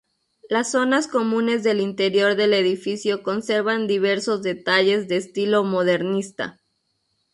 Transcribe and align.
Las 0.49 0.71
zonas 0.71 1.07
comunes 1.07 1.61
del 1.61 1.79
interior 1.79 2.35
del 2.35 2.55
edificio 2.55 3.21
conservan 3.21 3.85
diversos 3.85 4.41
detalles 4.41 5.07
de 5.07 5.17
estilo 5.17 5.63
modernista. 5.63 6.59